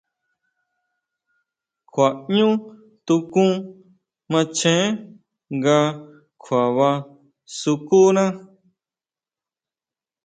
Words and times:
Kjua 1.91 2.07
ʼñú 2.25 2.47
tukún 3.05 3.51
macheé 4.31 4.85
nga 5.55 5.77
kjuaba 6.41 6.89
sukuna. 7.57 8.23